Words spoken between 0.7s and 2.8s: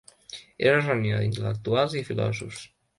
una reunió d'intel·lectuals i filòsofs.